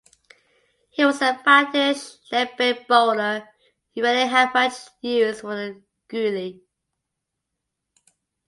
[0.89, 3.47] He was a fastish leg-break bowler
[3.93, 6.63] who rarely had much use for the googly.